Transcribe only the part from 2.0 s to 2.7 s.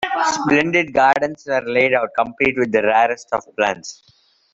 complete